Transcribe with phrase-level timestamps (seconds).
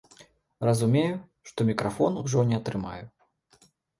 [0.67, 1.19] Разумею,
[1.51, 3.05] што мікрафон ужо не атрымаю.